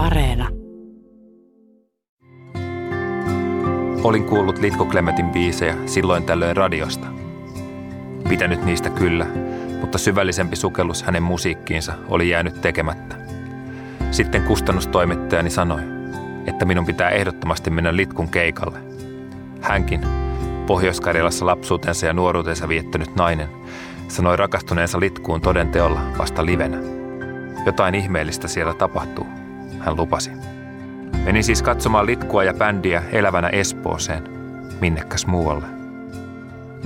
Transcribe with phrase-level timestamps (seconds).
[0.00, 0.48] Areena.
[4.04, 7.06] Olin kuullut Litko Klemetin biisejä silloin tällöin radiosta.
[8.28, 9.26] Pitänyt niistä kyllä,
[9.80, 13.16] mutta syvällisempi sukellus hänen musiikkiinsa oli jäänyt tekemättä.
[14.10, 15.80] Sitten kustannustoimittajani sanoi,
[16.46, 18.78] että minun pitää ehdottomasti mennä Litkun keikalle.
[19.60, 20.00] Hänkin,
[20.66, 23.48] Pohjois-Karjalassa lapsuutensa ja nuoruutensa viettänyt nainen,
[24.08, 26.78] sanoi rakastuneensa Litkuun todenteolla vasta livenä.
[27.66, 29.26] Jotain ihmeellistä siellä tapahtuu,
[29.80, 30.30] hän lupasi.
[31.24, 34.24] Menin siis katsomaan Litkua ja bändiä elävänä Espooseen,
[34.80, 35.66] minnekäs muualle.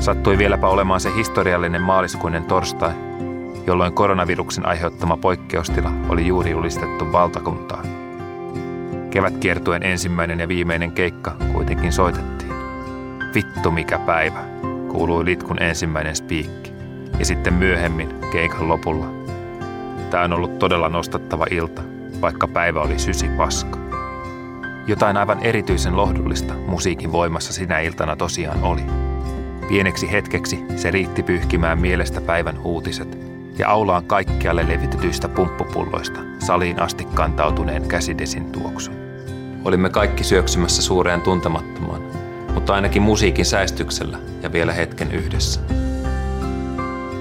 [0.00, 2.92] Sattui vieläpä olemaan se historiallinen maaliskuinen torstai,
[3.66, 7.84] jolloin koronaviruksen aiheuttama poikkeustila oli juuri julistettu valtakuntaan.
[9.10, 12.52] Kevätkiertuen ensimmäinen ja viimeinen keikka kuitenkin soitettiin.
[13.34, 14.44] Vittu mikä päivä,
[14.88, 16.72] kuului Litkun ensimmäinen spiikki.
[17.18, 19.06] Ja sitten myöhemmin keikan lopulla.
[20.10, 21.82] Tämä on ollut todella nostattava ilta,
[22.20, 23.78] vaikka päivä oli sysi paska.
[24.86, 28.82] Jotain aivan erityisen lohdullista musiikin voimassa sinä iltana tosiaan oli.
[29.68, 33.18] Pieneksi hetkeksi se riitti pyyhkimään mielestä päivän uutiset
[33.58, 38.94] ja aulaan kaikkialle levitetyistä pumppupulloista saliin asti kantautuneen käsidesin tuoksun.
[39.64, 42.02] Olimme kaikki syöksymässä suureen tuntemattomaan,
[42.54, 45.60] mutta ainakin musiikin säistyksellä ja vielä hetken yhdessä.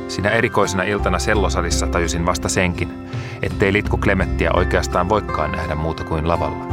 [0.08, 3.02] Siinä erikoisena iltana sellosalissa tajusin vasta senkin,
[3.44, 6.66] ettei Litku Klemettiä oikeastaan voikaan nähdä muuta kuin lavalla.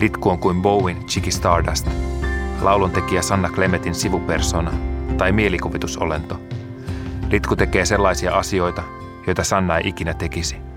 [0.00, 1.86] Litku on kuin Bowen Chicky Stardust,
[2.60, 4.70] lauluntekijä Sanna Klemetin sivupersona
[5.18, 6.40] tai mielikuvitusolento.
[7.30, 8.82] Litku tekee sellaisia asioita,
[9.26, 10.56] joita Sanna ei ikinä tekisi–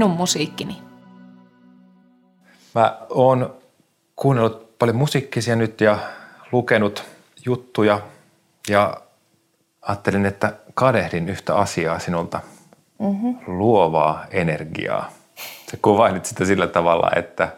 [0.00, 0.82] minun musiikkini?
[2.74, 3.54] Mä oon
[4.16, 5.98] kuunnellut paljon musiikkisia nyt ja
[6.52, 7.04] lukenut
[7.46, 8.00] juttuja
[8.68, 9.00] ja
[9.82, 12.40] ajattelin, että kadehdin yhtä asiaa sinulta.
[12.98, 13.38] Mm-hmm.
[13.46, 15.10] Luovaa energiaa.
[15.70, 17.48] Sä kuvailit sitä sillä tavalla, että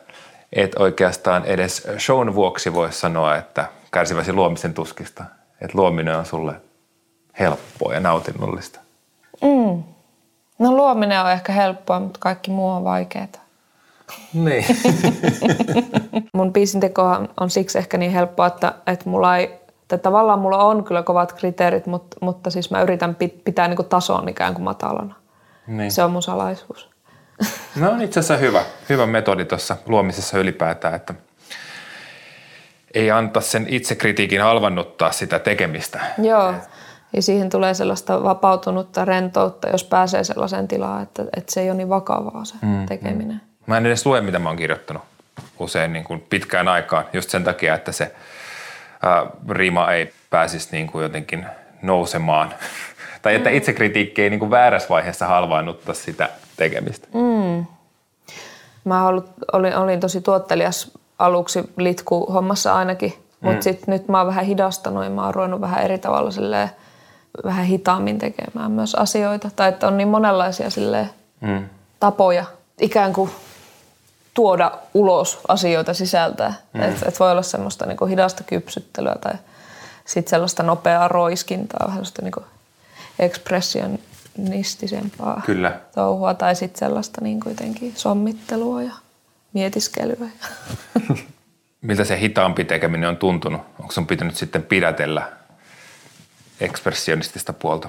[0.53, 5.25] et oikeastaan edes shown vuoksi voi sanoa, että kärsiväsi luomisen tuskista.
[5.61, 6.55] Että luominen on sulle
[7.39, 8.81] helppoa ja nautinnollista.
[9.43, 9.92] Mm.
[10.63, 13.27] No luominen on ehkä helppoa, mutta kaikki muu on vaikeaa.
[14.35, 14.65] Niin.
[16.33, 17.03] Mun biisinteko
[17.41, 19.45] on siksi ehkä niin helppoa, että, että mulla ei,
[19.83, 24.29] että tavallaan mulla on kyllä kovat kriteerit, mutta, mutta siis mä yritän pitää niin tason
[24.29, 25.15] ikään kuin matalana.
[25.67, 25.93] Niin.
[25.93, 26.91] Se on mun salaisuus.
[27.77, 31.15] No on itse asiassa hyvä, hyvä metodi tuossa luomisessa ylipäätään, että
[32.95, 36.01] ei anta sen itsekritiikin halvannuttaa sitä tekemistä.
[36.19, 36.55] Joo.
[37.13, 41.77] Ja siihen tulee sellaista vapautunutta rentoutta, jos pääsee sellaiseen tilaan, että, että se ei ole
[41.77, 42.87] niin vakavaa se mm, mm.
[42.87, 43.37] tekeminen.
[43.37, 43.41] Mm.
[43.67, 45.03] Mä en edes lue, mitä mä oon kirjoittanut
[45.59, 48.15] usein niin kuin pitkään aikaan, just sen takia, että se
[49.03, 51.47] ää, rima ei pääsisi niin kuin jotenkin
[51.83, 52.55] nousemaan.
[53.23, 53.57] tai että mm.
[53.57, 57.09] itsekritiikki ei niin kuin väärässä vaiheessa halvaannutta sitä tekemistä.
[57.15, 57.67] Mm.
[58.85, 63.63] Mä ollut, olin, olin tosi tuottelias aluksi litku hommassa ainakin, mutta mm.
[63.63, 66.71] sitten nyt mä oon vähän hidastanut ja mä oon ruvennut vähän eri tavalla silleen–
[67.45, 69.51] vähän hitaammin tekemään myös asioita.
[69.57, 71.11] Tai että on niin monenlaisia silleen,
[71.41, 71.65] mm.
[72.01, 72.45] tapoja
[72.81, 73.31] ikään kuin
[74.35, 76.55] tuoda ulos asioita sisältää.
[76.73, 76.83] Mm.
[76.83, 79.35] Että et voi olla semmoista niinku hidasta kypsyttelyä tai
[80.05, 82.43] sitten sellaista nopeaa roiskintaa, vähän sellaista niinku
[83.19, 85.81] ekspressionistisempaa Kyllä.
[85.95, 88.93] touhua tai sitten sellaista niin kuitenkin sommittelua ja
[89.53, 90.29] mietiskelyä.
[91.83, 93.61] Miltä se hitaampi tekeminen on tuntunut?
[93.81, 95.33] Onko sun pitänyt sitten pidätellä
[96.65, 97.89] ekspressionistista puolta?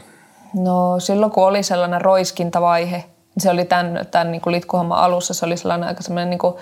[0.54, 3.04] No silloin kun oli sellainen roiskintavaihe,
[3.38, 6.56] se oli tämän, tämän niin kuin litkuhomman alussa, se oli sellainen aika semmoinen, niin kuin,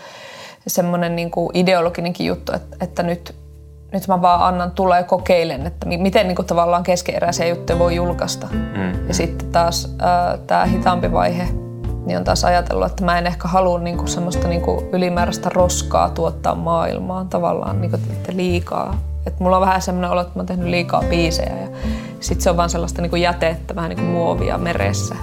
[0.67, 3.35] semmoinen niin kuin ideologinenkin juttu, että, että nyt,
[3.93, 7.95] nyt mä vaan annan tulla ja kokeilen, että miten niin kuin tavallaan keskeeräisiä juttuja voi
[7.95, 8.47] julkaista.
[8.51, 9.07] Mm.
[9.07, 11.47] Ja sitten taas äh, tämä hitaampi vaihe,
[12.05, 16.55] niin on taas ajatellut, että mä en ehkä halua niinku semmoista niinku ylimääräistä roskaa tuottaa
[16.55, 17.97] maailmaan tavallaan niinku,
[18.31, 21.67] liikaa et mulla on vähän semmoinen olo, että mä oon tehnyt liikaa biisejä ja
[22.19, 25.15] sit se on vaan sellaista niinku jätettä, vähän niin kuin muovia meressä.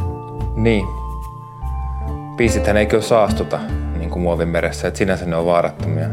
[0.57, 0.87] Niin.
[2.37, 3.59] Biisithän eikö saastuta
[3.99, 6.09] niin kuin muovin meressä, että sinänsä ne on vaarattomia.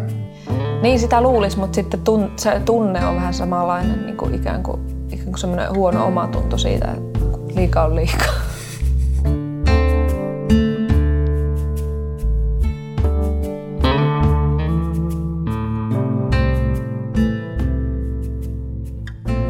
[0.81, 5.07] Niin, sitä luulisi, mutta sitten tun, se tunne on vähän samanlainen, niin kuin ikään kuin,
[5.11, 7.19] ikään kuin semmoinen huono omatunto siitä, että
[7.55, 8.33] liikaa on liikaa.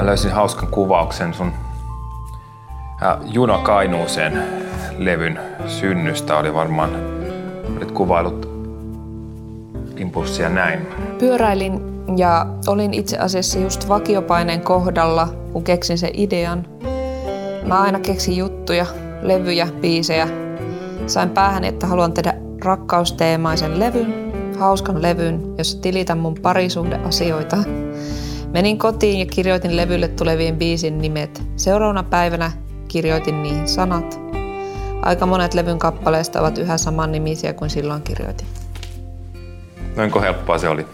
[0.05, 1.51] Löysin hauskan kuvauksen sun
[3.23, 4.43] Juna Kainuuseen
[4.97, 6.89] levyn synnystä oli varmaan,
[7.77, 8.49] olit kuvailut
[9.97, 10.87] impulssia näin.
[11.19, 11.81] Pyöräilin
[12.17, 16.67] ja olin itse asiassa just vakiopaineen kohdalla, kun keksin sen idean.
[17.65, 18.85] Mä aina keksin juttuja,
[19.21, 20.27] levyjä, biisejä.
[21.07, 24.13] Sain päähän, että haluan tehdä rakkausteemaisen levyn,
[24.59, 27.57] hauskan levyn, jossa tilitän mun parisuhdeasioita.
[28.55, 31.43] Menin kotiin ja kirjoitin levylle tulevien biisin nimet.
[31.55, 32.51] Seuraavana päivänä
[32.87, 34.19] kirjoitin niihin sanat.
[35.01, 38.47] Aika monet levyn kappaleista ovat yhä saman nimisiä kuin silloin kirjoitin.
[39.95, 40.85] Noinko helppoa se oli?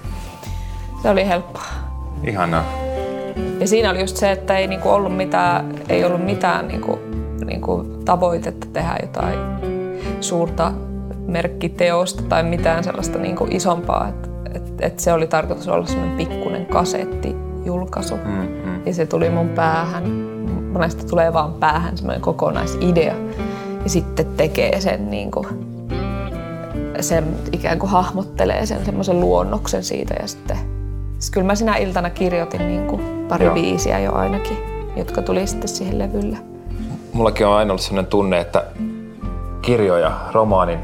[1.01, 1.63] Se oli helppoa.
[2.23, 2.65] Ihanaa.
[3.59, 6.99] Ja siinä oli just se, että ei niinku ollut mitään, ei ollut mitään niinku,
[7.45, 9.39] niinku tavoitetta tehdä jotain
[10.21, 10.71] suurta
[11.27, 14.07] merkkiteosta tai mitään sellaista niinku isompaa.
[14.07, 17.50] Et, et, et se oli tarkoitus olla semmoinen pikkuinen kasettijulkaisu.
[18.25, 18.81] Mm, mm.
[18.85, 20.03] Ja se tuli mun päähän.
[20.73, 23.15] Monesta tulee vaan päähän semmoinen kokonaisidea.
[23.83, 25.47] Ja sitten tekee sen niinku,
[26.99, 30.57] sen ikään kuin hahmottelee sen semmoisen luonnoksen siitä ja sitten
[31.13, 33.53] siis kyllä mä sinä iltana kirjoitin niin kuin pari Joo.
[33.53, 34.57] biisiä jo ainakin,
[34.95, 36.37] jotka tuli sitten siihen levylle.
[37.13, 38.65] Mullakin on aina ollut sellainen tunne, että
[39.61, 40.79] kirjoja, romaanin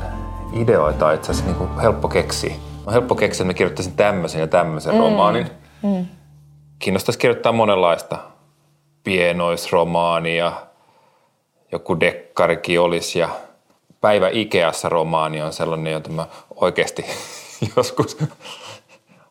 [0.54, 2.56] ideoita on itse asiassa niin kuin helppo keksiä.
[2.86, 5.00] On helppo keksiä, että mä kirjoittaisin tämmöisen ja tämmöisen mm.
[5.00, 5.48] romaanin.
[5.84, 6.06] Mm.
[6.80, 8.18] Kiinnostaisi kirjoittaa monenlaista.
[9.04, 10.54] Pienoisromaania,
[11.72, 13.30] joku dekkarikin olisi ja
[14.02, 17.06] Päivä Ikeassa romaani on sellainen, jota mä oikeasti
[17.76, 18.18] joskus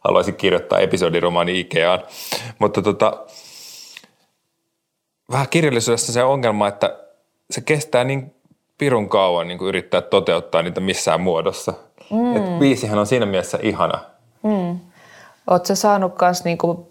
[0.00, 2.02] haluaisin kirjoittaa episodiromaani Ikeaan.
[2.58, 3.26] Mutta tota,
[5.30, 6.98] vähän kirjallisuudessa se ongelma, että
[7.50, 8.34] se kestää niin
[8.78, 11.74] pirun kauan niin kuin yrittää toteuttaa niitä missään muodossa.
[12.10, 12.36] Mm.
[12.36, 14.00] Et biisihän on siinä mielessä ihana.
[14.42, 14.78] Mm.
[15.46, 16.88] Oletko saanut myös niinku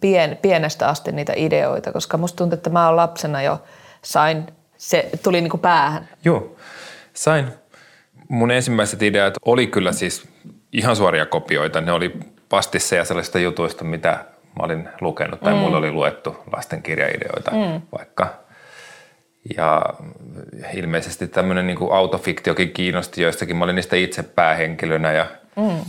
[0.00, 1.92] pien, pienestä asti niitä ideoita?
[1.92, 3.62] Koska musta tuntuu, että mä oon lapsena jo
[4.02, 4.46] sain,
[4.76, 6.08] se tuli niinku päähän.
[6.24, 6.56] Joo,
[7.14, 7.46] sain.
[8.28, 10.28] Mun ensimmäiset ideat oli kyllä siis
[10.72, 11.80] ihan suoria kopioita.
[11.80, 12.16] Ne oli
[12.48, 14.10] pastisseja sellaisista jutuista, mitä
[14.58, 15.58] mä olin lukenut tai mm.
[15.58, 17.82] mulle oli luettu lastenkirjaideoita mm.
[17.98, 18.34] vaikka.
[19.56, 19.82] Ja
[20.74, 23.56] ilmeisesti tämmöinen niin autofiktiokin kiinnosti joistakin.
[23.56, 25.12] Mä olin niistä itse päähenkilönä.
[25.12, 25.84] Ja, mm.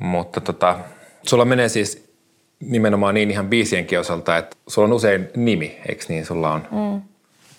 [0.00, 0.78] Mutta tota,
[1.26, 2.12] sulla menee siis
[2.60, 6.66] nimenomaan niin ihan biisienkin osalta, että sulla on usein nimi, eikö niin sulla on?
[6.70, 7.02] Mm.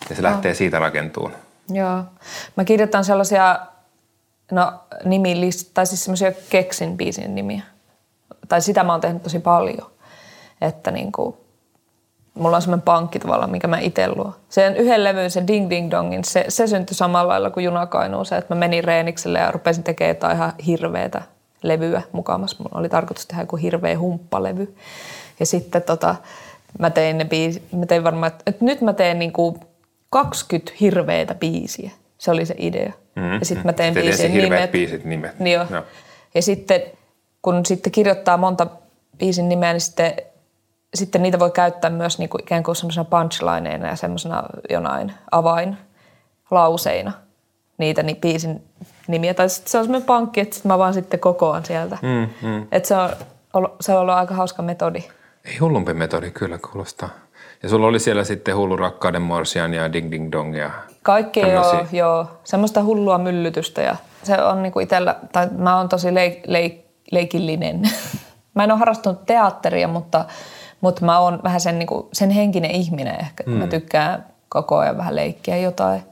[0.10, 0.56] Ja se lähtee no.
[0.56, 1.32] siitä rakentuun.
[1.70, 2.04] Joo.
[2.58, 3.60] Mä kirjoitan sellaisia
[4.52, 4.74] no,
[5.06, 7.62] nimilist, tai siis semmoisia keksin biisin nimiä.
[8.50, 9.92] Tai sitä mä oon tehnyt tosi paljon.
[10.62, 11.36] Että niin kuin,
[12.34, 14.36] mulla on semmoinen pankki tavallaan, mikä mä itse luon.
[14.50, 18.38] Sen yhden levyn, se Ding Ding Dongin, se, se syntyi samalla lailla kuin Junakainuun se,
[18.38, 21.22] että mä menin reenikselle ja rupesin tekemään jotain ihan hirveätä
[21.64, 22.58] levyä mukamassa.
[22.60, 24.76] Mulla oli tarkoitus tehdä joku hirveä humppalevy.
[25.40, 26.16] Ja sitten tota,
[26.80, 29.60] mä tein ne biisi, mä tein varmaan, että, nyt mä teen niin kuin
[30.10, 31.92] 20 hirveitä biisiä.
[32.18, 32.92] Se oli se idea.
[33.16, 33.34] Mm-hmm.
[33.40, 34.72] Ja sitten mä tein biisin nimet.
[34.72, 35.40] biisit nimet.
[35.40, 35.66] Niin jo.
[35.70, 35.84] No.
[36.36, 36.82] Ja sitten
[37.42, 38.68] kun sitten kirjoittaa monta
[39.18, 40.14] biisin nimeä, niin sitten,
[40.94, 47.12] sitten niitä voi käyttää myös niin kuin ikään kuin semmoisena punchlineina ja semmoisena jonain avainlauseina
[47.78, 48.64] niitä niin biisin
[49.08, 49.34] nimiä.
[49.34, 51.98] Tai sitten se on semmoinen pankki, että sit mä vaan sitten kokoan sieltä.
[52.02, 52.68] Mm, mm.
[52.72, 52.96] Että se
[53.54, 55.04] on, se on ollut aika hauska metodi.
[55.46, 57.10] Ei hullumpi metodi kyllä kuulostaa.
[57.64, 60.72] Ja sulla oli siellä sitten hullu rakkauden morsian ja ding ding dong ja
[61.04, 62.28] Kaikki joo, joo.
[62.44, 67.82] Semmoista hullua myllytystä ja se on niinku itsellä, tai mä oon tosi leik, leik, leikillinen.
[68.56, 70.26] mä en ole harrastunut teatteria, mutta,
[70.82, 73.44] mutta mä oon vähän sen, niinku, sen henkinen ihminen ehkä.
[73.48, 73.54] Mm.
[73.54, 76.04] Mä tykkään koko ajan vähän leikkiä jotain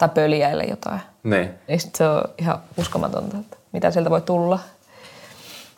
[0.00, 1.00] tai pöljäillä jotain.
[1.22, 1.50] Ne.
[1.68, 4.58] Ja sit se on ihan uskomatonta, että mitä sieltä voi tulla,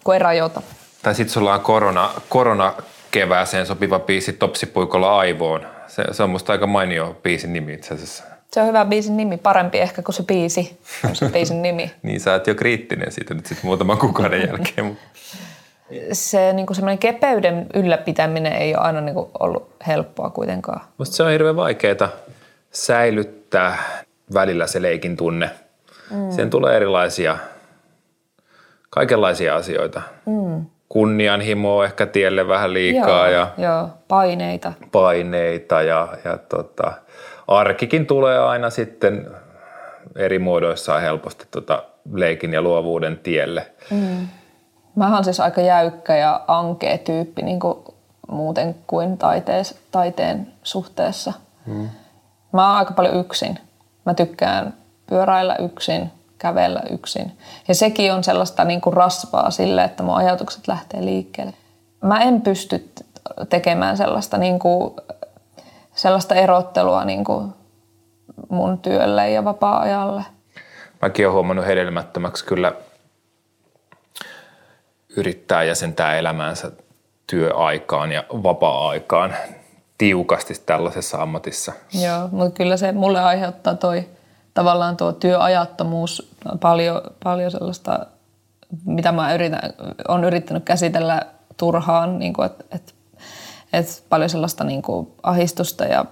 [0.05, 0.63] kun ei rajoita.
[1.03, 2.75] Tai sitten sulla on korona, korona
[3.11, 5.67] kevääseen sopiva biisi Topsipuikolla aivoon.
[5.87, 8.25] Se, se on musta aika mainio biisin nimi itse asiassa.
[8.53, 11.91] Se on hyvä biisin nimi, parempi ehkä kuin se biisi on se biisin nimi.
[12.03, 14.99] niin, sä oot jo kriittinen siitä nyt sitten muutaman kuukauden jälkeen.
[16.13, 20.81] se niin semmoinen kepeyden ylläpitäminen ei ole aina niin kuin ollut helppoa kuitenkaan.
[20.99, 22.09] Musta se on hirveän vaikeaa
[22.71, 23.79] säilyttää
[24.35, 25.51] välillä se leikin tunne.
[26.11, 26.31] Mm.
[26.31, 27.37] Siihen tulee erilaisia,
[28.91, 30.03] kaikenlaisia asioita.
[30.27, 33.29] Mm kunnianhimoa ehkä tielle vähän liikaa.
[33.29, 33.89] Joo, ja joo.
[34.09, 34.73] paineita.
[34.93, 36.93] Paineita ja, ja tota,
[37.49, 39.31] arkikin tulee aina sitten
[40.17, 43.67] eri muodoissaan helposti tota leikin ja luovuuden tielle.
[43.91, 44.29] Mm.
[44.97, 47.79] Mä oon siis aika jäykkä ja ankea tyyppi niin kuin
[48.29, 51.33] muuten kuin taitees, taiteen suhteessa.
[51.67, 51.89] Mm.
[52.53, 53.59] Mä oon aika paljon yksin.
[54.05, 54.75] Mä tykkään
[55.07, 57.39] pyöräillä yksin, kävellä yksin.
[57.69, 61.53] Ja sekin on sellaista niin kuin rasvaa sille, että mun ajatukset lähtee liikkeelle.
[62.01, 62.93] Mä en pysty
[63.49, 64.95] tekemään sellaista, niin kuin,
[65.95, 67.53] sellaista erottelua niin kuin
[68.49, 70.25] mun työlle ja vapaa-ajalle.
[71.03, 72.73] Mäkin olen huomannut hedelmättömäksi kyllä
[75.17, 76.71] yrittää jäsentää elämäänsä
[77.27, 79.35] työaikaan ja vapaa-aikaan
[80.03, 81.73] tiukasti tällaisessa ammatissa.
[82.03, 84.09] Joo, mutta kyllä se mulle aiheuttaa toi
[84.55, 88.07] tavallaan tuo työajattomuus paljon, paljon sellaista,
[88.85, 89.61] mitä mä yritän,
[90.09, 91.23] on yrittänyt käsitellä
[91.57, 92.95] turhaan, niin että et,
[93.73, 96.05] et paljon sellaista niin kuin ahistusta ja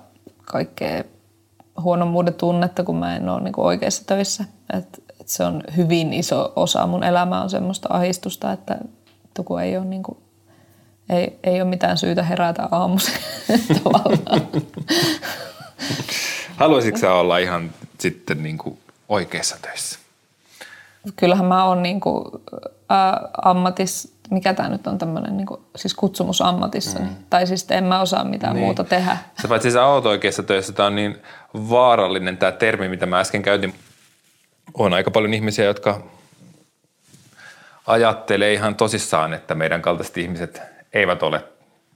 [0.44, 1.04] kaikkea
[1.80, 4.44] huonommuuden tunnetta, kun mä en ole niin kuin oikeissa töissä.
[4.78, 8.78] Et, et se on hyvin iso osa mun elämää on semmoista ahistusta, että
[9.35, 10.18] tuku ei ole niin kuin
[11.10, 13.14] ei, ei ole mitään syytä herätä aamuisin
[13.84, 14.48] tavallaan.
[16.56, 19.98] Haluaisitko sä olla ihan sitten niin kuin oikeassa töissä?
[21.16, 22.24] Kyllähän mä oon niin kuin,
[22.92, 26.98] ä, ammatis, mikä tämä nyt on tämmöinen niin kuin, siis kutsumusammatissa.
[26.98, 27.08] Mm.
[27.30, 28.64] Tai siis en mä osaa mitään niin.
[28.64, 29.16] muuta tehdä.
[29.42, 31.22] Sä paitsi sä oot oikeassa töissä, tämä on niin
[31.54, 33.74] vaarallinen tämä termi, mitä mä äsken käytin.
[34.74, 36.02] On aika paljon ihmisiä, jotka
[37.86, 40.62] ajattelee ihan tosissaan, että meidän kaltaiset ihmiset
[40.92, 41.44] eivät ole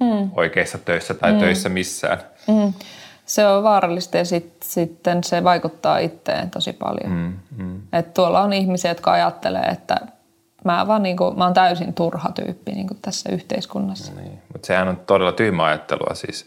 [0.01, 0.31] mm.
[0.37, 1.39] oikeissa töissä tai mm.
[1.39, 2.19] töissä missään.
[2.49, 2.73] Mm.
[3.27, 7.13] Se on vaarallista ja sit, sitten se vaikuttaa itteen tosi paljon.
[7.13, 7.81] Mm, mm.
[7.93, 9.97] Et tuolla on ihmisiä, jotka ajattelee, että
[10.65, 14.13] mä, vaan niinku, mä oon täysin turha tyyppi niinku tässä yhteiskunnassa.
[14.13, 14.43] No niin.
[14.53, 16.15] Mutta sehän on todella tyhmä ajattelua.
[16.15, 16.47] Siis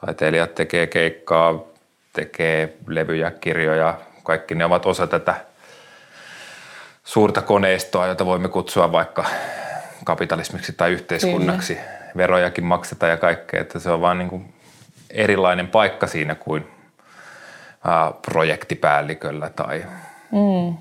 [0.00, 1.54] taiteilijat tekee keikkaa,
[2.12, 5.34] tekee levyjä, kirjoja, kaikki ne ovat osa tätä
[7.04, 9.24] suurta koneistoa, jota voimme kutsua vaikka
[10.08, 11.74] kapitalismiksi tai yhteiskunnaksi.
[11.74, 11.88] Kyllä.
[12.16, 14.54] Verojakin maksetaan ja kaikkea, että se on vaan niin kuin
[15.10, 16.66] erilainen paikka siinä kuin
[17.84, 19.84] ää, projektipäälliköllä tai...
[20.32, 20.76] Mm.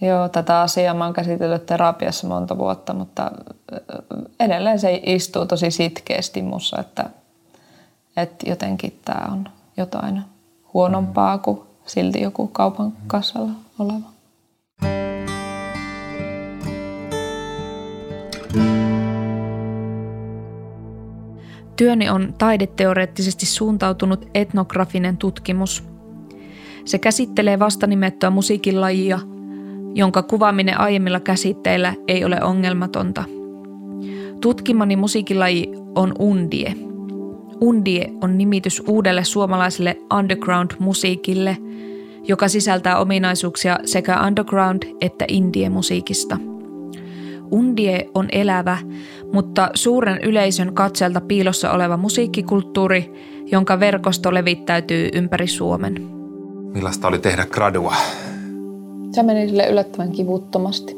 [0.00, 3.30] Joo, tätä asiaa mä oon käsitellyt terapiassa monta vuotta, mutta
[4.40, 7.04] edelleen se istuu tosi sitkeästi mussa, että,
[8.16, 10.22] että jotenkin tämä on jotain
[10.74, 14.12] huonompaa kuin silti joku kaupan kassalla oleva.
[21.76, 25.84] Työni on taideteoreettisesti suuntautunut etnografinen tutkimus.
[26.84, 29.18] Se käsittelee vastanimettyä musiikinlajia,
[29.94, 33.24] jonka kuvaaminen aiemmilla käsitteillä ei ole ongelmatonta.
[34.40, 36.74] Tutkimani musiikilaji on undie.
[37.60, 41.56] Undie on nimitys uudelle suomalaiselle underground-musiikille,
[42.28, 46.38] joka sisältää ominaisuuksia sekä underground- että indie-musiikista.
[47.50, 48.78] Undie on elävä,
[49.32, 53.12] mutta suuren yleisön katselta piilossa oleva musiikkikulttuuri,
[53.52, 55.94] jonka verkosto levittäytyy ympäri Suomen.
[56.74, 57.94] Millaista oli tehdä gradua?
[59.10, 60.96] Se meni sille yllättävän kivuttomasti.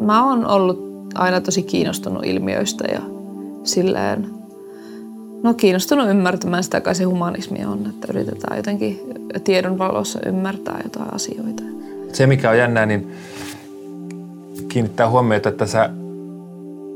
[0.00, 3.00] Mä oon ollut aina tosi kiinnostunut ilmiöistä ja
[3.64, 4.26] silleen,
[5.42, 9.00] no kiinnostunut ymmärtämään sitä, kai se humanismi on, että yritetään jotenkin
[9.44, 11.62] tiedon valossa ymmärtää jotain asioita.
[12.12, 13.12] Se, mikä on jännää, niin
[14.68, 15.90] kiinnittää huomiota, että sä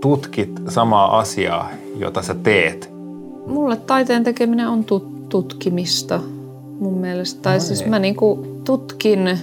[0.04, 2.90] tutkit samaa asiaa, jota sä teet?
[3.46, 6.20] Mulle taiteen tekeminen on tut- tutkimista
[6.80, 7.42] mun mielestä.
[7.42, 7.90] Tai no siis niin.
[7.90, 9.38] mä niinku tutkin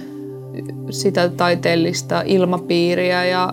[0.90, 3.52] sitä taiteellista ilmapiiriä ja,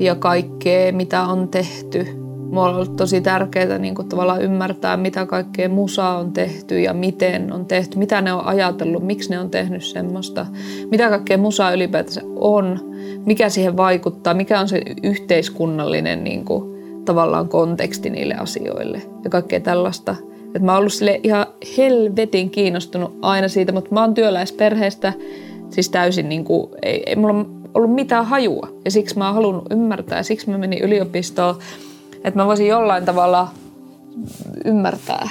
[0.00, 2.06] ja kaikkea, mitä on tehty.
[2.50, 6.94] Mulla on ollut tosi tärkeää niin kuin tavallaan ymmärtää, mitä kaikkea musa on tehty ja
[6.94, 10.46] miten on tehty, mitä ne on ajatellut, miksi ne on tehnyt semmoista,
[10.90, 12.80] mitä kaikkea musa ylipäätänsä on
[13.26, 19.60] mikä siihen vaikuttaa, mikä on se yhteiskunnallinen niin kuin, tavallaan konteksti niille asioille ja kaikkea
[19.60, 20.16] tällaista.
[20.54, 25.12] Et mä oon ollut sille ihan helvetin kiinnostunut aina siitä, mutta mä oon työläisperheestä,
[25.70, 28.68] siis täysin niin kuin, ei, ei mulla ollut mitään hajua.
[28.84, 31.54] Ja siksi mä oon halunnut ymmärtää siksi mä menin yliopistoon,
[32.24, 33.48] että mä voisin jollain tavalla
[34.64, 35.28] ymmärtää.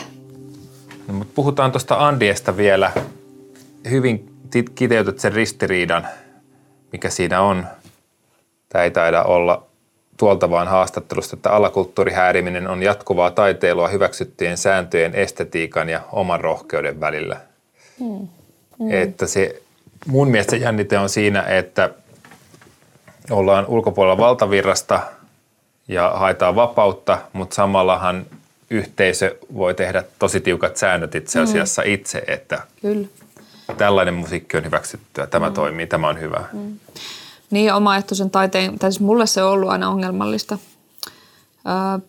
[1.08, 2.92] No, mutta puhutaan tuosta Andiesta vielä.
[3.90, 4.34] Hyvin
[4.76, 6.08] kiteytät sen ristiriidan,
[6.92, 7.66] mikä siinä on
[8.70, 9.64] Tämä ei taida olla
[10.18, 17.38] tuolta vaan haastattelusta, että alakulttuurihääriminen on jatkuvaa taiteilua hyväksyttyjen sääntöjen, estetiikan ja oman rohkeuden välillä.
[18.00, 18.28] Mm.
[18.80, 18.92] Mm.
[18.92, 19.62] Että se,
[20.08, 21.90] mun mielestä se jännite on siinä, että
[23.32, 25.00] ollaan ulkopuolella valtavirrasta
[25.88, 28.26] ja haetaan vapautta, mutta samallahan
[28.70, 31.94] yhteisö voi tehdä tosi tiukat säännöt itse asiassa mm.
[31.94, 33.08] itse, että Kyllä.
[33.78, 35.54] tällainen musiikki on hyväksyttyä, tämä mm.
[35.54, 36.44] toimii, tämä on hyvä.
[36.54, 36.80] Mm.
[37.52, 40.58] Niin, omaehtoisen taiteen, tai siis mulle se on ollut aina ongelmallista.
[41.68, 42.08] Öö,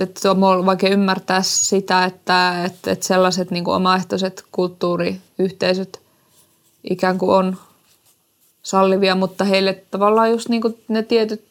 [0.00, 6.00] että on ollut vaikea ymmärtää sitä, että, että, että sellaiset niin kuin omaehtoiset kulttuuriyhteisöt
[6.90, 7.56] ikään kuin on
[8.62, 11.44] sallivia, mutta heille tavallaan just niin kuin ne tietyt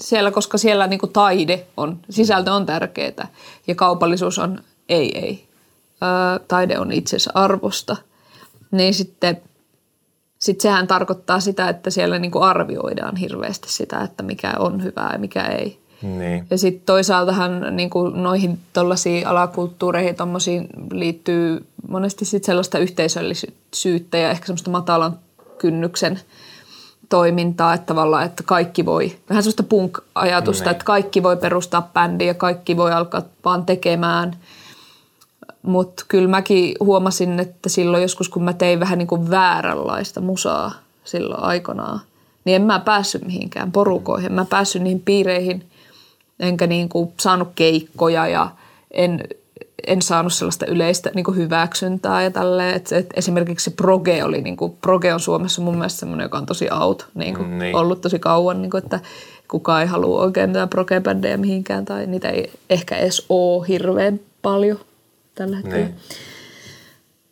[0.00, 3.28] siellä, koska siellä niin kuin taide on, sisältö on tärkeää
[3.66, 4.58] ja kaupallisuus on
[4.88, 5.48] ei, ei.
[6.00, 7.96] ää, taide on itsensä arvosta,
[8.70, 9.42] niin sitten
[10.38, 15.18] sit sehän tarkoittaa sitä, että siellä niinku arvioidaan hirveästi sitä, että mikä on hyvää ja
[15.18, 15.78] mikä ei.
[16.02, 16.46] Niin.
[16.50, 24.30] Ja sitten toisaaltahan niin kuin noihin tuollaisiin alakulttuureihin tommosiin liittyy monesti sit sellaista yhteisöllisyyttä ja
[24.30, 25.18] ehkä semmoista matalan
[25.58, 26.20] kynnyksen
[27.08, 30.70] toimintaa, että tavallaan, että kaikki voi, vähän sellaista punk-ajatusta, Niin.
[30.70, 34.36] että kaikki voi perustaa bändiä ja kaikki voi alkaa vaan tekemään.
[35.62, 40.72] Mutta kyllä mäkin huomasin, että silloin joskus, kun mä tein vähän niin kuin vääränlaista musaa
[41.04, 42.00] silloin aikanaan,
[42.44, 44.32] niin en mä päässyt mihinkään porukoihin.
[44.32, 45.66] Mä päässyt niihin piireihin,
[46.40, 48.50] enkä niin kuin saanut keikkoja ja
[48.90, 49.20] en,
[49.86, 52.74] en saanut sellaista yleistä niin kuin hyväksyntää ja tälleen.
[52.74, 56.38] Et, et esimerkiksi se proge oli, niin kuin, proge on Suomessa mun mielestä semmoinen, joka
[56.38, 57.58] on tosi out, niin kuin Niin.
[57.58, 57.76] niin.
[57.76, 59.00] ollut tosi kauan, niin kuin, että
[59.48, 64.78] kukaan ei halua oikein mitään proge-bändejä mihinkään tai niitä ei ehkä edes ole hirveän paljon
[65.34, 65.78] tällä hetkellä.
[65.78, 65.86] Niin.
[65.86, 66.00] Niin.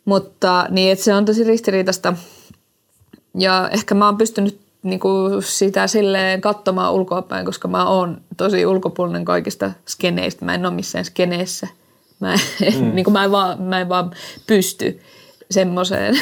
[0.05, 2.13] Mutta niin, että se on tosi ristiriitasta.
[3.37, 5.09] Ja ehkä mä oon pystynyt niinku
[5.39, 10.45] sitä silleen katsomaan ulkoapäin, koska mä oon tosi ulkopuolinen kaikista skeneistä.
[10.45, 11.67] Mä en ole missään skeneessä.
[12.19, 12.39] Mä en,
[12.79, 12.91] mm.
[12.95, 14.11] niinku mä en, vaan, mä en vaan
[14.47, 15.01] pysty
[15.51, 16.15] semmoiseen.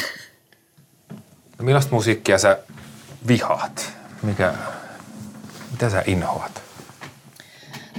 [1.58, 2.58] No millaista musiikkia sä
[3.26, 3.92] vihaat?
[4.22, 4.54] Mikä,
[5.70, 6.62] mitä sä inhoat?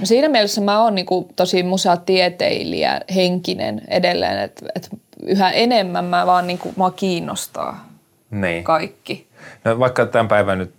[0.00, 4.88] No siinä mielessä mä oon niinku tosi musatieteilijä, henkinen edelleen, että et
[5.22, 7.88] yhä enemmän mä vaan niinku, mua kiinnostaa
[8.30, 8.64] Niin.
[8.64, 9.26] kaikki.
[9.64, 10.74] No, vaikka tämän päivän nyt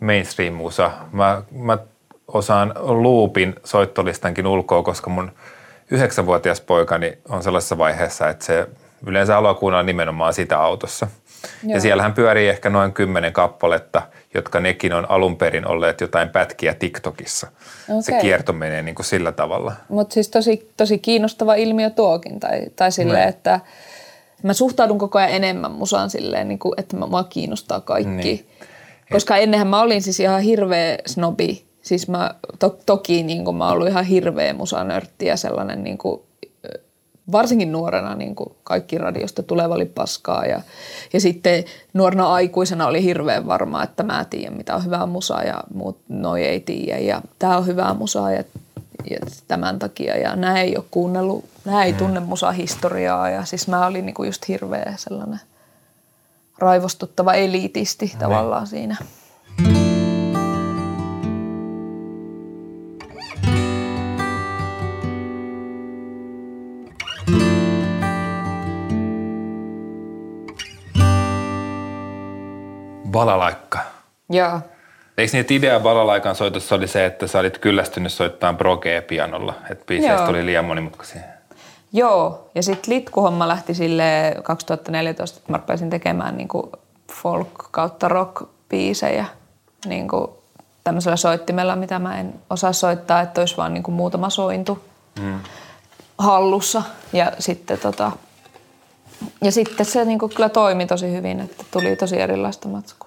[0.00, 1.78] mainstream-musa, mä, mä
[2.28, 5.32] osaan loopin soittolistankin ulkoa, koska mun
[5.90, 8.66] yhdeksänvuotias poikani on sellaisessa vaiheessa, että se
[9.06, 11.06] yleensä haluaa kuunnella nimenomaan sitä autossa.
[11.62, 11.74] Joo.
[11.74, 14.02] Ja siellähän pyörii ehkä noin kymmenen kappaletta,
[14.34, 17.46] jotka nekin on alun perin olleet jotain pätkiä TikTokissa.
[17.86, 18.20] Se Okei.
[18.20, 19.72] kierto menee niin kuin sillä tavalla.
[19.88, 22.40] Mutta siis tosi, tosi kiinnostava ilmiö tuokin.
[22.40, 23.28] Tai, tai silleen, Niin.
[23.28, 23.60] että
[24.42, 28.10] mä suhtaudun koko ajan enemmän musaan silleen, niin kuin, että mä, mua kiinnostaa kaikki.
[28.10, 28.22] Niin.
[28.24, 28.46] Niin.
[29.12, 31.64] Koska ennenhän mä olin siis ihan hirveä snobi.
[31.84, 35.98] Siis mä to, toki niin kuin mä oon ollut ihan hirveä musanörtti ja sellainen niin
[35.98, 36.20] kuin,
[37.32, 40.60] varsinkin nuorena niin kuin kaikki radiosta tuleva oli paskaa ja,
[41.12, 45.64] ja sitten nuorena aikuisena oli hirveän varma, että mä tiedän mitä on hyvää musaa ja
[45.74, 48.44] muut noi ei tiedä ja tämä on hyvää musaa ja,
[49.10, 49.18] ja
[49.48, 54.06] tämän takia ja nämä ei ole kuunnellut, nämä ei tunne musahistoriaa ja siis mä olin
[54.06, 55.40] niin kuin just hirveä sellainen
[56.58, 58.96] raivostuttava elitisti tavallaan siinä.
[73.14, 73.78] Balalaikka.
[74.30, 74.60] Joo.
[75.18, 79.84] Eikö että idea balalaikan soitossa oli se, että sä olit kyllästynyt soittamaan progea pianolla, että
[79.86, 81.20] biiseistä oli liian monimutkaisia?
[81.92, 86.72] Joo, ja sitten litkuhomma lähti sille 2014, että mä rupesin tekemään niinku
[87.12, 89.24] folk kautta rock biisejä
[89.86, 90.42] niinku
[90.84, 94.84] tämmöisellä soittimella, mitä mä en osaa soittaa, että olisi vaan niinku muutama sointu
[95.20, 95.40] mm.
[96.18, 96.82] hallussa.
[97.12, 98.12] Ja sitten, tota,
[99.42, 103.03] ja sitten se niinku kyllä toimi tosi hyvin, että tuli tosi erilaista matskua.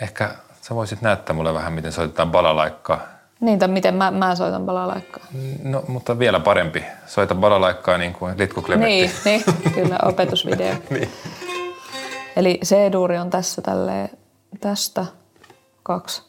[0.00, 3.00] Ehkä sä voisit näyttää mulle vähän, miten soitetaan balalaikkaa.
[3.40, 5.24] Niin, tai miten mä, mä soitan balalaikkaa.
[5.62, 6.84] No, mutta vielä parempi.
[7.06, 8.90] Soita balalaikkaa niin kuin Litku Klemetti.
[8.90, 10.74] Niin, niin, kyllä opetusvideo.
[10.90, 11.10] Niin.
[12.36, 14.08] Eli C-duuri on tässä tälleen,
[14.60, 15.06] tästä
[15.82, 16.22] kaksi.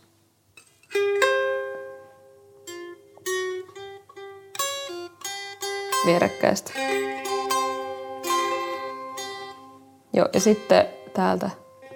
[6.05, 6.71] Vierekkäistä.
[10.13, 11.49] Joo, ja sitten täältä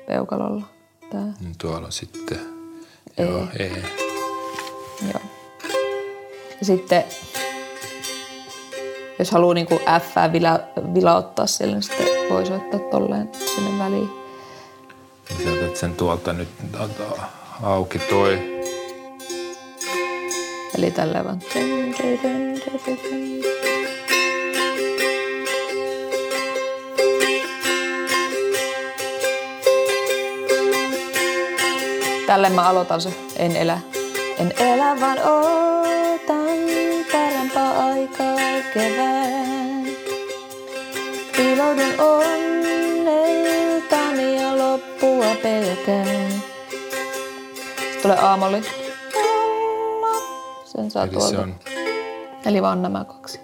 [0.07, 0.72] peukalolla.
[1.13, 1.33] Tää.
[1.39, 2.39] Niin Tuolla on sitten,
[3.17, 3.25] Ei.
[3.25, 3.71] joo, ei.
[5.01, 5.21] Joo.
[6.59, 7.03] Ja sitten,
[9.19, 10.59] jos haluaa niinku F vila,
[10.93, 14.09] vilauttaa sille, niin sitten voi soittaa tolleen sinne väliin.
[15.43, 16.49] Sä otat sen tuolta nyt
[17.63, 18.63] auki toi.
[20.77, 21.39] Eli tälleen vaan.
[32.33, 33.79] Tälle mä aloitan se En elä.
[34.39, 36.57] En elä vaan ootan
[37.11, 38.35] parempaa aikaa
[38.73, 39.85] kevään.
[41.37, 43.21] Piiloudun onneltani
[44.41, 46.31] ja loppua pelkään.
[46.31, 48.61] Sitten tulee aamoli.
[50.65, 51.29] Sen saa Eli tuolta.
[51.29, 51.55] se on,
[52.45, 53.39] Eli vaan nämä kaksi.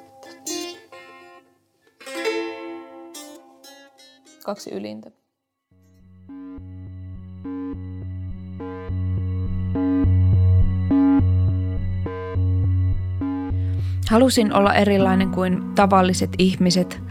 [4.44, 5.12] Kaksi ylintä.
[14.10, 17.02] Halusin olla erilainen kuin tavalliset ihmiset,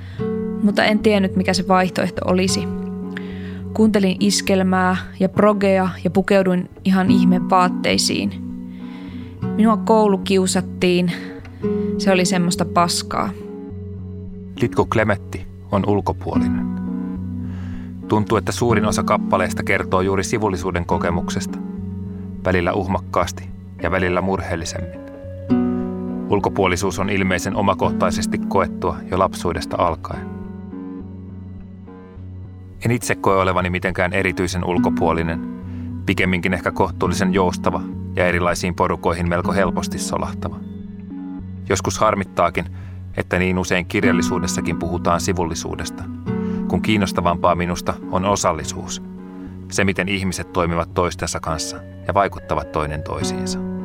[0.62, 2.60] mutta en tiennyt mikä se vaihtoehto olisi.
[3.74, 8.30] Kuuntelin iskelmää ja progea ja pukeuduin ihan ihme vaatteisiin.
[9.56, 11.12] Minua koulu kiusattiin.
[11.98, 13.30] Se oli semmoista paskaa.
[14.60, 16.66] Litko Klemetti on ulkopuolinen.
[18.08, 21.58] Tuntuu, että suurin osa kappaleista kertoo juuri sivullisuuden kokemuksesta.
[22.44, 23.48] Välillä uhmakkaasti
[23.82, 25.07] ja välillä murheellisemmin.
[26.30, 30.28] Ulkopuolisuus on ilmeisen omakohtaisesti koettua jo lapsuudesta alkaen.
[32.84, 35.40] En itse koe olevani mitenkään erityisen ulkopuolinen,
[36.06, 37.80] pikemminkin ehkä kohtuullisen joustava
[38.16, 40.56] ja erilaisiin porukoihin melko helposti solahtava.
[41.68, 42.64] Joskus harmittaakin,
[43.16, 46.04] että niin usein kirjallisuudessakin puhutaan sivullisuudesta,
[46.68, 49.02] kun kiinnostavampaa minusta on osallisuus,
[49.70, 53.77] se miten ihmiset toimivat toistensa kanssa ja vaikuttavat toinen toisiinsa.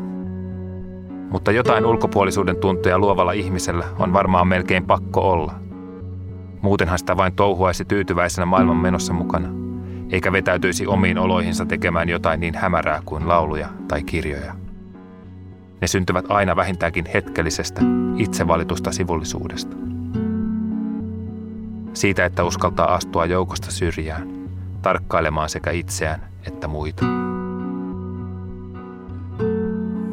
[1.33, 5.53] Mutta jotain ulkopuolisuuden tuntoja luovalla ihmisellä on varmaan melkein pakko olla.
[6.61, 9.49] Muutenhan sitä vain touhuaisi tyytyväisenä maailman menossa mukana,
[10.11, 14.53] eikä vetäytyisi omiin oloihinsa tekemään jotain niin hämärää kuin lauluja tai kirjoja.
[15.81, 17.81] Ne syntyvät aina vähintäänkin hetkellisestä,
[18.17, 19.77] itse valitusta sivullisuudesta.
[21.93, 24.27] Siitä, että uskaltaa astua joukosta syrjään,
[24.81, 27.32] tarkkailemaan sekä itseään että muita.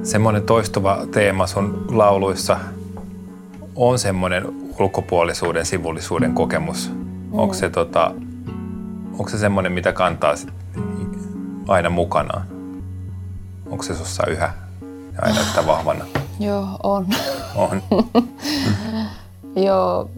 [0.02, 2.58] Semmoinen toistuva teema sun lauluissa
[3.76, 4.44] on semmoinen
[4.78, 6.90] ulkopuolisuuden, sivullisuuden kokemus.
[6.90, 7.38] Mm.
[7.38, 8.14] Onko se, tota,
[9.12, 10.48] onko se semmoinen, mitä kantaa sit
[11.68, 12.46] aina mukanaan?
[13.70, 14.52] Onko se sussa yhä
[15.22, 16.04] aina yhtä vahvana?
[16.40, 17.06] Joo, on.
[17.54, 17.82] On.
[19.66, 20.10] Joo.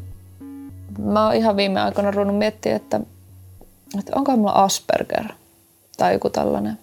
[0.99, 3.01] Mä oon ihan viime aikoina ruvennut miettiä, että,
[3.99, 5.25] että onko mulla Asperger
[5.97, 6.79] tai joku tällainen.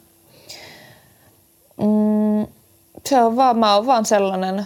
[1.78, 2.59] Mm,
[3.06, 4.66] se on vaan, mä oon vaan sellainen,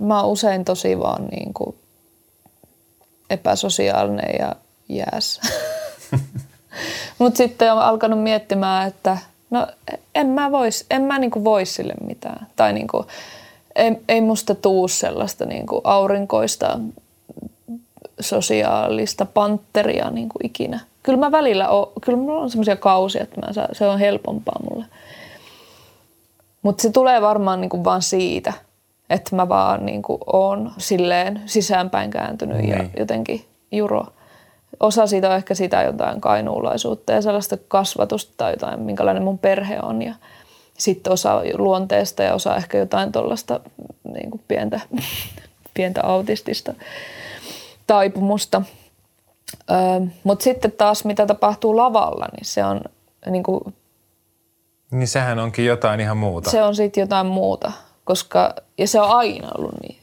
[0.00, 1.76] mä oon usein tosi vaan niin kuin
[3.30, 4.56] epäsosiaalinen ja
[4.88, 5.40] jääs.
[7.18, 9.18] Mutta sitten on alkanut miettimään, että
[9.50, 9.66] no
[10.14, 12.46] en mä vois, en mä niinku vois sille mitään.
[12.56, 13.06] Tai niinku,
[13.76, 16.78] ei, ei musta tuu sellaista niinku aurinkoista
[18.20, 20.80] sosiaalista pantteria niinku ikinä.
[21.02, 24.60] Kyllä mä välillä oon, kyllä mulla on semmoisia kausia, että mä saan, se on helpompaa
[24.70, 24.84] mulle.
[26.62, 28.52] Mutta se tulee varmaan niinku vaan siitä,
[29.10, 32.68] että mä vaan niinku oon silleen sisäänpäin kääntynyt niin.
[32.68, 34.06] ja jotenkin juro
[34.80, 39.78] osa siitä on ehkä sitä jotain kainuulaisuutta ja sellaista kasvatusta tai jotain, minkälainen mun perhe
[39.82, 40.02] on.
[40.02, 40.14] Ja
[40.78, 43.60] sitten osa luonteesta ja osa ehkä jotain tuollaista
[44.14, 44.80] niin pientä,
[45.74, 46.74] pientä autistista
[47.86, 48.62] taipumusta.
[49.70, 49.76] Öö,
[50.24, 52.80] Mutta sitten taas mitä tapahtuu lavalla, niin se on
[53.30, 53.74] niin kuin,
[54.90, 56.50] Niin sehän onkin jotain ihan muuta.
[56.50, 57.72] Se on sitten jotain muuta,
[58.04, 60.00] koska, ja se on aina ollut niin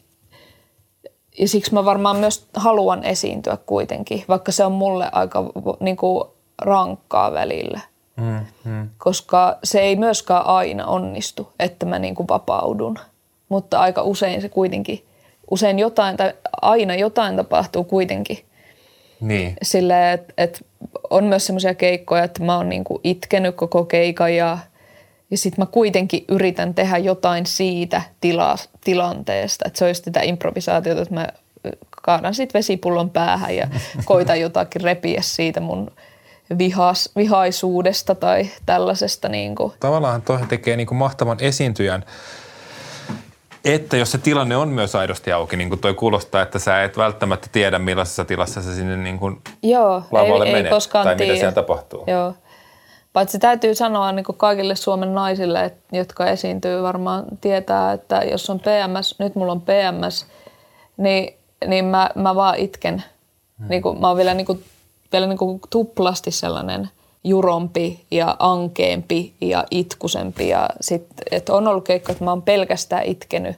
[1.40, 5.44] ja siksi mä varmaan myös haluan esiintyä kuitenkin, vaikka se on mulle aika
[5.80, 6.30] niin kuin,
[6.62, 7.80] rankkaa välillä.
[8.16, 8.90] Mm, mm.
[8.98, 13.00] Koska se ei myöskään aina onnistu, että mä niin kuin vapaudun.
[13.50, 15.06] Mutta aika usein se kuitenkin,
[15.52, 18.38] usein jotain tai aina jotain tapahtuu kuitenkin.
[19.22, 19.54] Niin.
[19.62, 20.66] Silleen, että et
[21.10, 24.58] on myös semmoisia keikkoja, että mä oon niin kuin itkenyt koko keikan ja–
[25.32, 29.66] ja sitten mä kuitenkin yritän tehdä jotain siitä tila, tilanteesta.
[29.68, 31.28] Että se olisi sitä improvisaatiota, että mä
[32.02, 33.68] kaadan sitten vesipullon päähän ja
[34.06, 35.92] koitan jotakin repiä siitä mun
[36.58, 39.30] vihas, vihaisuudesta tai tällaisesta.
[39.30, 39.74] Niin kuin.
[39.80, 42.06] Tavallaan tuo tekee niin kuin mahtavan esiintyjän,
[43.66, 46.98] että jos se tilanne on myös aidosti auki, niin kuin toi kuulostaa, että sä et
[46.98, 51.16] välttämättä tiedä millaisessa tilassa sä sinne niin kuin Joo, lavalle ei, menet ei koskaan tai
[51.16, 51.32] tiedä.
[51.32, 52.04] mitä siellä tapahtuu.
[52.08, 52.34] Joo.
[53.14, 58.60] Paitsi täytyy sanoa niin kuin kaikille Suomen naisille, jotka esiintyy varmaan tietää, että jos on
[58.60, 60.26] PMS, nyt mulla on PMS,
[60.98, 61.34] niin,
[61.68, 63.04] niin mä, mä vaan itken.
[63.60, 63.68] Hmm.
[63.70, 64.64] Niin kuin, mä oon vielä, niin kuin,
[65.12, 66.90] vielä niin kuin tuplasti sellainen
[67.24, 70.50] jurompi ja ankeempi ja itkusempi.
[70.50, 73.58] Ja sit, et on ollut keikko, että mä oon pelkästään itkenyt,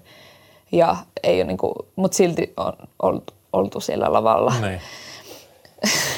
[0.71, 4.53] ja ei ole niin kuin, mutta silti on oltu, oltu siellä lavalla.
[4.61, 4.81] Niin.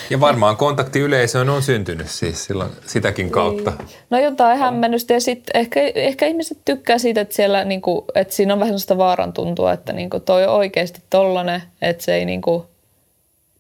[0.10, 3.74] Ja varmaan kontakti yleisöön on syntynyt siis silloin sitäkin kautta.
[3.78, 3.88] Niin.
[4.10, 8.54] No jotain hämmennystä ja sitten ehkä, ehkä ihmiset tykkää siitä, että, siellä, niinku, että siinä
[8.54, 12.66] on vähän sellaista vaaran tuntua, että niinku toi on oikeasti tollanen, että se ei niinku,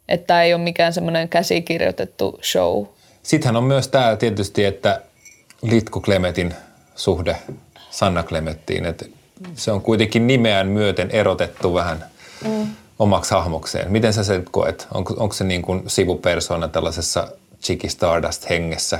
[0.09, 2.85] että ei ole mikään semmoinen käsikirjoitettu show.
[3.23, 5.01] Sittenhän on myös tämä tietysti, että
[5.61, 6.53] Litku Klemetin
[6.95, 7.35] suhde
[7.89, 9.05] Sanna Klemettiin, että
[9.53, 12.05] se on kuitenkin nimeään myöten erotettu vähän
[12.47, 12.67] mm
[13.01, 13.91] omaksi hahmokseen.
[13.91, 14.87] Miten sä sen koet?
[14.93, 17.27] Onko, onko se niin kuin sivupersona tällaisessa
[17.61, 18.99] Chicky Stardust-hengessä?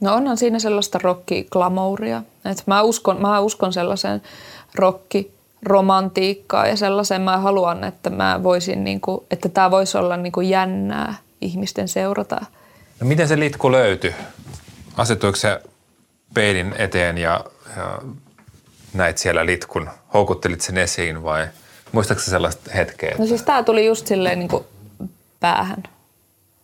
[0.00, 2.22] No onhan siinä sellaista rock-glamouria.
[2.66, 4.22] mä, uskon, mä uskon sellaiseen
[4.74, 5.10] rock
[5.62, 10.32] romantiikkaa ja sellaisen mä haluan, että mä voisin, niin kuin, että tämä voisi olla niin
[10.32, 12.40] kuin jännää ihmisten seurata.
[13.00, 14.14] No miten se litku löytyi?
[14.96, 15.60] Asetuiko se
[16.34, 17.44] peilin eteen ja,
[17.76, 17.98] ja
[18.94, 19.90] näit siellä litkun?
[20.14, 21.48] Houkuttelit sen esiin vai
[21.92, 23.14] muistatko sellaista hetkeä?
[23.18, 24.64] No siis tämä tuli just silleen niin kuin
[25.40, 25.82] päähän,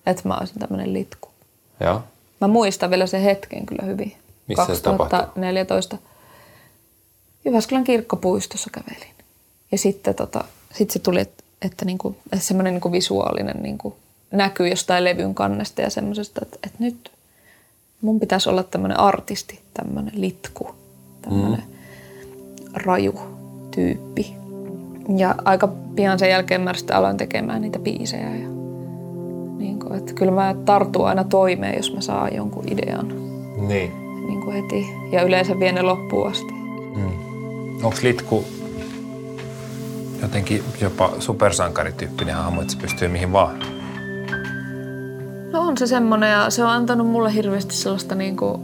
[0.06, 1.28] että mä olisin tämmöinen litku.
[1.80, 2.02] Joo.
[2.40, 4.16] Mä muistan vielä sen hetken kyllä hyvin.
[4.48, 5.18] Missä se tapahtui?
[5.18, 5.98] 2014.
[7.44, 9.14] Jyväskylän kirkkopuistossa kävelin.
[9.72, 13.96] Ja sitten tota, sit se tuli, että, että, niinku, että semmoinen niinku visuaalinen niinku
[14.30, 17.10] näkyy jostain levyn kannesta ja semmoisesta, että, että nyt
[18.00, 20.74] mun pitäisi olla tämmöinen artisti, tämmöinen litku,
[21.22, 22.74] tämmöinen mm.
[22.74, 23.14] raju
[23.70, 24.36] tyyppi.
[25.16, 28.36] Ja aika pian sen jälkeen mä sitten aloin tekemään niitä biisejä.
[28.36, 28.48] Ja,
[29.58, 33.08] niin kuin, että kyllä mä tartun aina toimeen, jos mä saan jonkun idean.
[33.68, 33.92] Niin.
[34.26, 34.86] Niin kuin heti.
[35.12, 36.52] Ja yleensä vie ne loppuun asti.
[36.96, 37.84] Mm.
[37.84, 38.44] Onko litku
[40.22, 43.58] jotenkin jopa supersankarityyppinen hahmo, että se pystyy mihin vaan?
[45.52, 48.60] No on se semmoinen ja se on antanut mulle hirveästi sellaista niin kuin,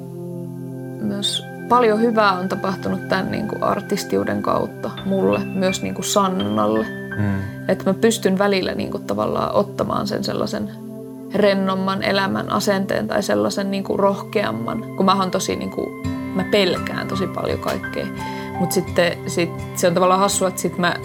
[1.01, 6.87] myös paljon hyvää on tapahtunut tämän niin kuin artistiuden kautta mulle, myös niin kuin Sannalle.
[7.19, 7.41] Mm.
[7.69, 10.71] Että mä pystyn välillä niin kuin tavallaan ottamaan sen sellaisen
[11.35, 16.45] rennomman elämän asenteen tai sellaisen niin kuin rohkeamman, kun mä oon tosi niin kuin, mä
[16.45, 18.07] pelkään tosi paljon kaikkea.
[18.59, 20.97] Mutta sitten sit, se on tavallaan hassua, että sit mä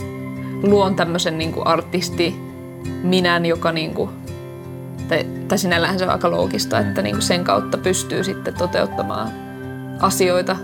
[0.64, 2.36] luon tämmöisen niin kuin artisti
[3.04, 4.10] minän, joka niin kuin,
[5.08, 9.47] tai, tai sinällähän se on aika loogista, että niin kuin sen kautta pystyy sitten toteuttamaan
[10.02, 10.56] asioita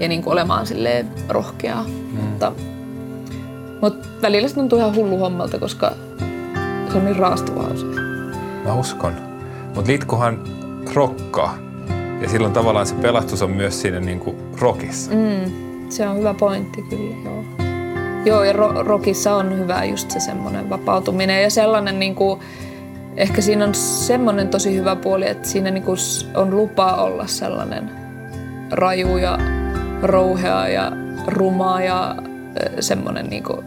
[0.00, 1.84] ja niin kuin olemaan silleen rohkeaa.
[1.84, 2.18] Mm.
[2.18, 2.52] Mutta,
[3.80, 5.92] mutta välillä se tuntuu ihan hullu hommalta, koska
[6.92, 7.94] se on niin raastavaa usein.
[8.64, 9.12] Mä uskon.
[9.74, 10.44] Mutta Litkuhan
[10.94, 11.58] rokkaa.
[12.22, 15.10] Ja silloin tavallaan se pelastus on myös siinä niin kuin rockissa.
[15.10, 15.52] Mm,
[15.90, 17.44] se on hyvä pointti kyllä, joo.
[18.24, 22.40] Joo, ja ro- rockissa on hyvä just se semmoinen vapautuminen ja sellainen niin kuin,
[23.16, 25.98] ehkä siinä on semmoinen tosi hyvä puoli, että siinä niin kuin
[26.34, 27.99] on lupa olla sellainen
[28.70, 29.38] raju ja
[30.02, 30.92] rouhea ja
[31.26, 32.16] rumaa ja
[32.80, 33.66] semmoinen niin kuin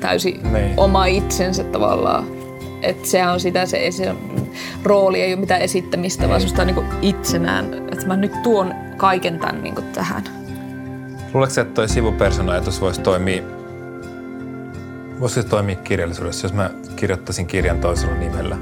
[0.00, 0.74] täysin niin.
[0.76, 2.24] oma itsensä tavallaan.
[2.82, 4.14] Että sehän on sitä, se, se
[4.82, 9.62] rooli ei ole mitään esittämistä, vaan semmoista niin itsenään, että mä nyt tuon kaiken tämän
[9.62, 10.24] niin tähän.
[11.34, 13.42] Luuletko että toi sivupersona-ajatus voisi toimia,
[15.20, 18.56] voisi toimia kirjallisuudessa, jos mä kirjoittaisin kirjan toisella nimellä?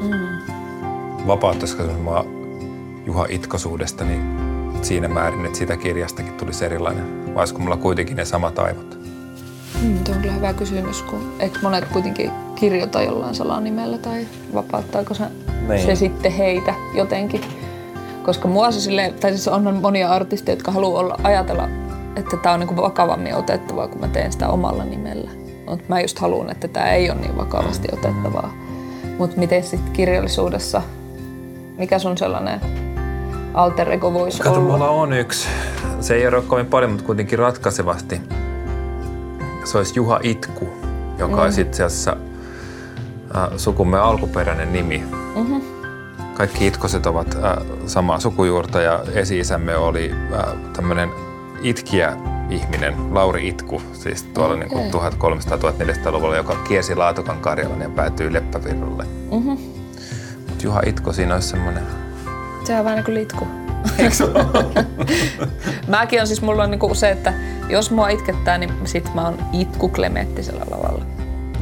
[0.00, 0.34] Mm.
[1.26, 2.26] Vapauttaisiko se mua
[3.06, 4.43] Juha Itkosuudesta niin
[4.84, 7.26] siinä määrin, että siitä kirjastakin tulisi erilainen?
[7.26, 8.98] Vai olisiko mulla kuitenkin ne samat aivot?
[9.82, 15.14] Mm, tuo on kyllä hyvä kysymys, kun eikö monet kuitenkin kirjoita jollain salanimellä tai vapauttaako
[15.14, 15.24] se,
[15.68, 15.86] niin.
[15.86, 17.40] se sitten heitä jotenkin.
[18.24, 21.68] Koska mua se sille, tai siis on monia artisteja, jotka haluaa olla, ajatella,
[22.16, 25.30] että tämä on niin vakavammin otettavaa, kun mä teen sitä omalla nimellä.
[25.68, 28.54] Mutta mä just haluan, että tämä ei ole niin vakavasti otettavaa.
[29.18, 30.82] Mutta miten sitten kirjallisuudessa,
[31.78, 32.60] mikä sun sellainen
[33.54, 34.72] alter ego voisi Kato, olla?
[34.72, 35.48] mulla on yksi.
[36.00, 38.20] Se ei ole kovin paljon, mutta kuitenkin ratkaisevasti.
[39.64, 40.68] Se olisi Juha Itku,
[41.18, 41.42] joka mm.
[41.42, 42.16] olisi itse asiassa
[43.36, 45.04] äh, sukumme alkuperäinen nimi.
[45.36, 45.60] Mm-hmm.
[46.34, 51.10] Kaikki itkoset ovat äh, samaa sukujuurta ja esi-isämme oli äh, tämmöinen
[51.62, 52.16] itkiä
[52.50, 54.68] ihminen, Lauri Itku, siis tuolla okay.
[54.68, 59.04] niin 1300-1400-luvulla, joka kiersi Laatokan Karjalan ja päätyi Leppävirrolle.
[59.32, 59.58] Mm-hmm.
[60.48, 62.03] Mutta Juha Itko, siinä olisi semmoinen...
[62.64, 63.46] Se on vähän niin kuin litku.
[65.88, 67.32] Mäkin on siis, mulla on niinku se, että
[67.68, 71.04] jos mua itkettää, niin sit mä oon itku klemettisellä lavalla.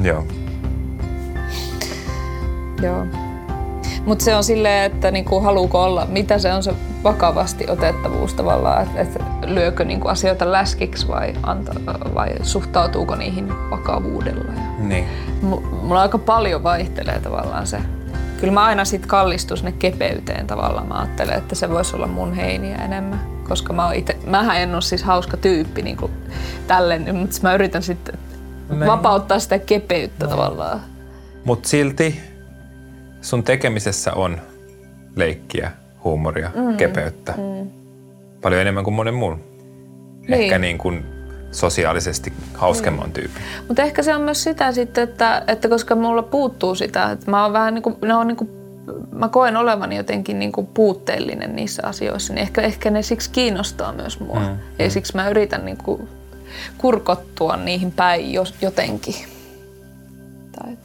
[0.02, 0.24] Joo.
[2.82, 3.06] Joo.
[4.04, 8.82] Mutta se on silleen, että niinku, haluuko olla, mitä se on se vakavasti otettavuus tavallaan,
[8.82, 11.72] että et lyökö niinku asioita läskiksi vai, anta,
[12.14, 14.52] vai suhtautuuko niihin vakavuudella.
[14.52, 15.08] Ja niin.
[15.82, 17.78] Mulla aika paljon vaihtelee tavallaan se.
[18.42, 20.86] Kyllä mä aina sit kallistun sinne kepeyteen tavallaan.
[20.86, 23.20] Mä ajattelen, että se voisi olla mun heiniä enemmän.
[23.48, 26.12] Koska mä ite, mähän en ole siis hauska tyyppi niin kuin
[26.66, 28.18] tälleen, mutta mä yritän sitten
[28.86, 30.80] vapauttaa sitä kepeyttä tavallaan.
[31.44, 32.20] Mutta silti
[33.20, 34.40] sun tekemisessä on
[35.16, 35.72] leikkiä,
[36.04, 36.76] huumoria, mm.
[36.76, 37.32] kepeyttä.
[37.32, 37.70] Mm.
[38.40, 39.40] Paljon enemmän kuin monen muun.
[40.28, 40.32] Niin.
[40.32, 41.04] Ehkä niin kuin
[41.52, 43.12] sosiaalisesti hauskemman mm.
[43.12, 43.40] tyyppi.
[43.68, 47.42] Mutta ehkä se on myös sitä sitten, että, että koska mulla puuttuu sitä, että mä
[47.42, 48.50] oon vähän niin kuin, ne on niin kuin,
[49.12, 53.92] mä koen olevani jotenkin niin kuin puutteellinen niissä asioissa, niin ehkä, ehkä ne siksi kiinnostaa
[53.92, 54.40] myös mua.
[54.40, 54.58] Mm.
[54.78, 54.90] Ja mm.
[54.90, 56.08] siksi mä yritän niin kuin
[56.78, 59.14] kurkottua niihin päin jos, jotenkin.
[60.58, 60.76] Tai